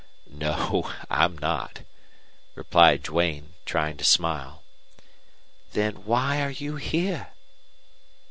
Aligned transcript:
"No, 0.25 0.91
I'm 1.11 1.37
not," 1.37 1.81
replied 2.55 3.03
Duane, 3.03 3.53
trying 3.65 3.97
to 3.97 4.03
smile. 4.03 4.63
"Then 5.73 6.05
why 6.05 6.41
are 6.41 6.49
you 6.49 6.77
here?" 6.77 7.27